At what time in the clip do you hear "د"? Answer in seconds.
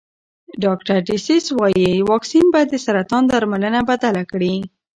2.71-2.73